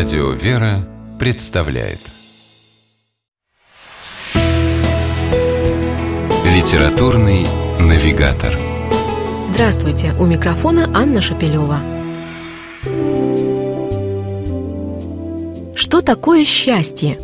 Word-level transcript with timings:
Радио 0.00 0.30
«Вера» 0.30 0.88
представляет 1.18 1.98
Литературный 6.42 7.46
навигатор 7.78 8.56
Здравствуйте! 9.52 10.14
У 10.18 10.24
микрофона 10.24 10.88
Анна 10.94 11.20
Шапилева. 11.20 11.80
Что 15.74 16.00
такое 16.00 16.46
счастье? 16.46 17.20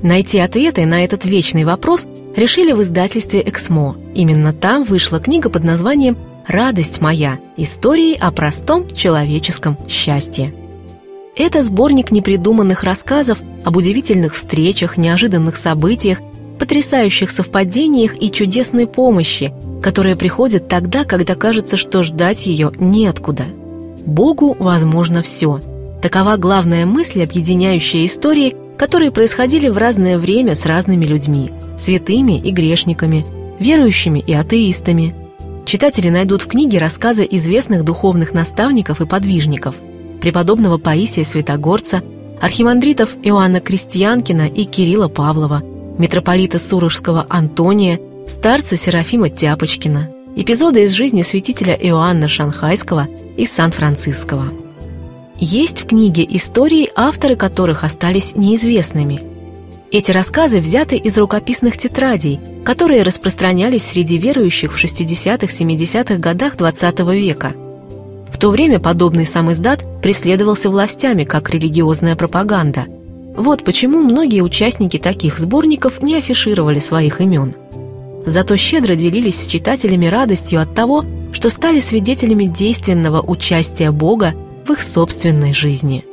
Найти 0.00 0.38
ответы 0.38 0.86
на 0.86 1.04
этот 1.04 1.26
вечный 1.26 1.64
вопрос 1.64 2.08
решили 2.34 2.72
в 2.72 2.80
издательстве 2.80 3.42
«Эксмо». 3.46 3.98
Именно 4.14 4.54
там 4.54 4.84
вышла 4.84 5.20
книга 5.20 5.50
под 5.50 5.62
названием 5.62 6.16
«Радость 6.48 7.02
моя. 7.02 7.38
Истории 7.58 8.16
о 8.18 8.30
простом 8.32 8.90
человеческом 8.94 9.76
счастье». 9.90 10.54
Это 11.36 11.62
сборник 11.62 12.12
непридуманных 12.12 12.84
рассказов 12.84 13.40
об 13.64 13.76
удивительных 13.76 14.34
встречах, 14.34 14.96
неожиданных 14.96 15.56
событиях, 15.56 16.18
потрясающих 16.60 17.32
совпадениях 17.32 18.14
и 18.22 18.30
чудесной 18.30 18.86
помощи, 18.86 19.52
которая 19.82 20.14
приходит 20.14 20.68
тогда, 20.68 21.04
когда 21.04 21.34
кажется, 21.34 21.76
что 21.76 22.04
ждать 22.04 22.46
ее 22.46 22.70
неоткуда. 22.78 23.46
Богу 24.06 24.56
возможно 24.56 25.22
все. 25.22 25.60
Такова 26.00 26.36
главная 26.36 26.86
мысль, 26.86 27.24
объединяющая 27.24 28.06
истории, 28.06 28.54
которые 28.76 29.10
происходили 29.10 29.68
в 29.68 29.76
разное 29.76 30.18
время 30.18 30.54
с 30.54 30.66
разными 30.66 31.04
людьми, 31.04 31.50
святыми 31.76 32.38
и 32.38 32.52
грешниками, 32.52 33.26
верующими 33.58 34.20
и 34.24 34.32
атеистами. 34.32 35.16
Читатели 35.66 36.10
найдут 36.10 36.42
в 36.42 36.46
книге 36.46 36.78
рассказы 36.78 37.26
известных 37.28 37.84
духовных 37.84 38.34
наставников 38.34 39.00
и 39.00 39.06
подвижников– 39.06 39.74
преподобного 40.20 40.78
Паисия 40.78 41.24
Святогорца, 41.24 42.02
архимандритов 42.40 43.16
Иоанна 43.22 43.60
Крестьянкина 43.60 44.46
и 44.48 44.64
Кирилла 44.64 45.08
Павлова, 45.08 45.62
митрополита 45.98 46.58
Сурожского 46.58 47.26
Антония, 47.28 48.00
старца 48.28 48.76
Серафима 48.76 49.30
Тяпочкина, 49.30 50.10
эпизоды 50.36 50.84
из 50.84 50.92
жизни 50.92 51.22
святителя 51.22 51.74
Иоанна 51.74 52.28
Шанхайского 52.28 53.08
и 53.36 53.46
Сан-Франциского. 53.46 54.52
Есть 55.38 55.82
в 55.82 55.86
книге 55.86 56.26
истории, 56.28 56.90
авторы 56.94 57.36
которых 57.36 57.84
остались 57.84 58.34
неизвестными. 58.36 59.22
Эти 59.90 60.10
рассказы 60.10 60.60
взяты 60.60 60.96
из 60.96 61.16
рукописных 61.18 61.76
тетрадей, 61.76 62.40
которые 62.64 63.02
распространялись 63.02 63.84
среди 63.84 64.18
верующих 64.18 64.72
в 64.72 64.82
60-70-х 64.82 66.16
годах 66.16 66.56
XX 66.56 67.14
века– 67.14 67.54
в 68.34 68.36
то 68.36 68.50
время 68.50 68.80
подобный 68.80 69.26
сам 69.26 69.52
издат 69.52 69.84
преследовался 70.02 70.68
властями 70.68 71.22
как 71.22 71.50
религиозная 71.50 72.16
пропаганда. 72.16 72.86
Вот 73.36 73.62
почему 73.62 74.02
многие 74.02 74.40
участники 74.40 74.98
таких 74.98 75.38
сборников 75.38 76.02
не 76.02 76.16
афишировали 76.16 76.80
своих 76.80 77.20
имен. 77.20 77.54
Зато 78.26 78.56
щедро 78.56 78.96
делились 78.96 79.40
с 79.40 79.46
читателями 79.46 80.06
радостью 80.06 80.60
от 80.60 80.74
того, 80.74 81.04
что 81.32 81.48
стали 81.48 81.78
свидетелями 81.78 82.46
действенного 82.46 83.22
участия 83.22 83.92
Бога 83.92 84.34
в 84.66 84.72
их 84.72 84.82
собственной 84.82 85.54
жизни. 85.54 86.04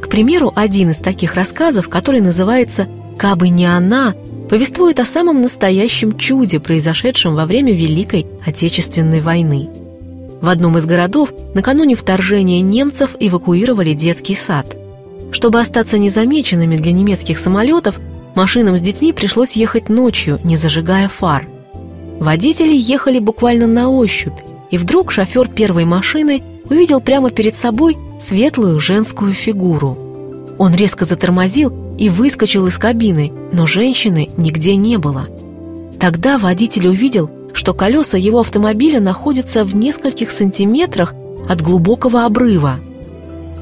К 0.00 0.08
примеру, 0.08 0.50
один 0.56 0.92
из 0.92 0.96
таких 0.96 1.34
рассказов, 1.34 1.90
который 1.90 2.22
называется 2.22 2.88
«Кабы 3.18 3.50
не 3.50 3.66
она», 3.66 4.14
повествует 4.48 4.98
о 4.98 5.04
самом 5.04 5.42
настоящем 5.42 6.16
чуде, 6.16 6.58
произошедшем 6.58 7.34
во 7.34 7.44
время 7.44 7.74
Великой 7.74 8.26
Отечественной 8.46 9.20
войны– 9.20 9.68
в 10.40 10.48
одном 10.48 10.78
из 10.78 10.86
городов 10.86 11.32
накануне 11.54 11.94
вторжения 11.94 12.60
немцев 12.60 13.16
эвакуировали 13.18 13.92
детский 13.92 14.34
сад. 14.34 14.76
Чтобы 15.30 15.60
остаться 15.60 15.98
незамеченными 15.98 16.76
для 16.76 16.92
немецких 16.92 17.38
самолетов, 17.38 18.00
машинам 18.34 18.76
с 18.76 18.80
детьми 18.80 19.12
пришлось 19.12 19.52
ехать 19.52 19.88
ночью, 19.88 20.40
не 20.44 20.56
зажигая 20.56 21.08
фар. 21.08 21.46
Водители 22.20 22.74
ехали 22.74 23.18
буквально 23.18 23.66
на 23.66 23.90
ощупь, 23.90 24.38
и 24.70 24.78
вдруг 24.78 25.10
шофер 25.10 25.48
первой 25.48 25.84
машины 25.84 26.42
увидел 26.68 27.00
прямо 27.00 27.30
перед 27.30 27.56
собой 27.56 27.96
светлую 28.20 28.78
женскую 28.80 29.32
фигуру. 29.32 29.96
Он 30.58 30.74
резко 30.74 31.04
затормозил 31.04 31.72
и 31.98 32.08
выскочил 32.08 32.66
из 32.66 32.78
кабины, 32.78 33.32
но 33.52 33.66
женщины 33.66 34.30
нигде 34.36 34.76
не 34.76 34.98
было. 34.98 35.28
Тогда 36.00 36.38
водитель 36.38 36.88
увидел, 36.88 37.30
что 37.58 37.74
колеса 37.74 38.16
его 38.16 38.38
автомобиля 38.38 39.00
находятся 39.00 39.64
в 39.64 39.74
нескольких 39.74 40.30
сантиметрах 40.30 41.12
от 41.48 41.60
глубокого 41.60 42.24
обрыва. 42.24 42.78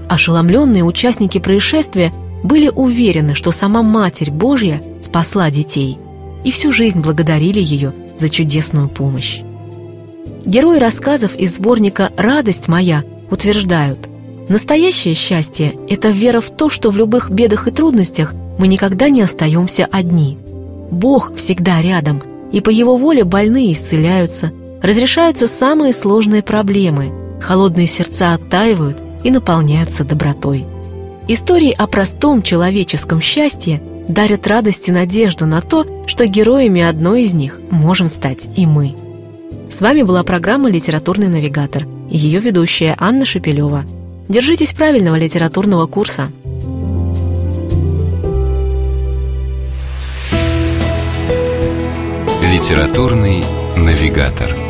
Ошеломленные 0.06 0.84
участники 0.84 1.38
происшествия 1.38 2.12
были 2.44 2.68
уверены, 2.68 3.34
что 3.34 3.52
сама 3.52 3.82
Матерь 3.82 4.30
Божья 4.30 4.82
спасла 5.00 5.50
детей, 5.50 5.96
и 6.44 6.50
всю 6.50 6.72
жизнь 6.72 7.00
благодарили 7.00 7.58
ее 7.58 7.94
за 8.18 8.28
чудесную 8.28 8.90
помощь. 8.90 9.40
Герои 10.44 10.78
рассказов 10.78 11.34
из 11.34 11.56
сборника 11.56 12.12
«Радость 12.18 12.68
моя» 12.68 13.02
утверждают, 13.30 14.10
настоящее 14.50 15.14
счастье– 15.14 15.74
это 15.88 16.10
вера 16.10 16.42
в 16.42 16.50
то, 16.50 16.68
что 16.68 16.90
в 16.90 16.98
любых 16.98 17.30
бедах 17.30 17.66
и 17.66 17.70
трудностях 17.70 18.34
мы 18.58 18.68
никогда 18.68 19.08
не 19.08 19.22
остаемся 19.22 19.88
одни. 19.90 20.36
Бог 20.90 21.34
всегда 21.34 21.80
рядом– 21.80 22.22
и 22.52 22.60
по 22.60 22.70
его 22.70 22.96
воле 22.96 23.24
больные 23.24 23.72
исцеляются, 23.72 24.52
разрешаются 24.82 25.46
самые 25.46 25.92
сложные 25.92 26.42
проблемы, 26.42 27.12
холодные 27.40 27.86
сердца 27.86 28.34
оттаивают 28.34 28.98
и 29.24 29.30
наполняются 29.30 30.04
добротой. 30.04 30.64
Истории 31.28 31.74
о 31.76 31.86
простом 31.86 32.42
человеческом 32.42 33.20
счастье 33.20 33.82
дарят 34.08 34.46
радость 34.46 34.88
и 34.88 34.92
надежду 34.92 35.46
на 35.46 35.60
то, 35.60 35.84
что 36.06 36.26
героями 36.26 36.82
одной 36.82 37.22
из 37.22 37.34
них 37.34 37.58
можем 37.70 38.08
стать 38.08 38.46
и 38.56 38.66
мы. 38.66 38.94
С 39.68 39.80
вами 39.80 40.02
была 40.02 40.22
программа 40.22 40.70
«Литературный 40.70 41.28
навигатор» 41.28 41.86
и 42.08 42.16
ее 42.16 42.38
ведущая 42.38 42.94
Анна 42.98 43.24
Шепелева. 43.24 43.84
Держитесь 44.28 44.72
правильного 44.72 45.16
литературного 45.16 45.86
курса– 45.86 46.30
Литературный 52.56 53.44
навигатор. 53.76 54.65